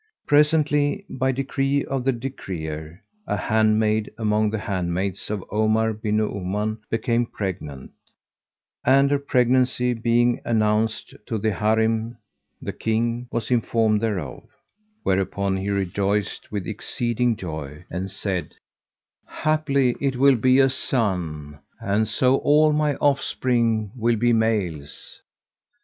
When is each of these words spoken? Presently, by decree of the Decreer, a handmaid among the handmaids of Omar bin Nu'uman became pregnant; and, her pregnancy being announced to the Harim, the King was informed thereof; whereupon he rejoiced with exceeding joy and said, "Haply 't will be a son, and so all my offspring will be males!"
Presently, 0.25 1.05
by 1.11 1.31
decree 1.31 1.85
of 1.85 2.03
the 2.05 2.11
Decreer, 2.11 3.03
a 3.27 3.37
handmaid 3.37 4.09
among 4.17 4.49
the 4.49 4.57
handmaids 4.57 5.29
of 5.29 5.43
Omar 5.51 5.93
bin 5.93 6.17
Nu'uman 6.17 6.79
became 6.89 7.27
pregnant; 7.27 7.91
and, 8.83 9.11
her 9.11 9.19
pregnancy 9.19 9.93
being 9.93 10.41
announced 10.43 11.13
to 11.27 11.37
the 11.37 11.51
Harim, 11.51 12.17
the 12.59 12.73
King 12.73 13.27
was 13.31 13.51
informed 13.51 14.01
thereof; 14.01 14.43
whereupon 15.03 15.57
he 15.57 15.69
rejoiced 15.69 16.51
with 16.51 16.65
exceeding 16.65 17.35
joy 17.35 17.85
and 17.91 18.09
said, 18.09 18.55
"Haply 19.29 19.93
't 19.93 20.17
will 20.17 20.35
be 20.35 20.57
a 20.57 20.69
son, 20.71 21.59
and 21.79 22.07
so 22.07 22.37
all 22.37 22.73
my 22.73 22.95
offspring 22.95 23.91
will 23.95 24.15
be 24.15 24.33
males!" 24.33 25.21